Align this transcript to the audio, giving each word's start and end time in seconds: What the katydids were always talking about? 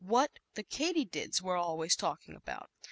What 0.03 0.39
the 0.55 0.63
katydids 0.63 1.43
were 1.43 1.57
always 1.57 1.95
talking 1.95 2.35
about? 2.35 2.71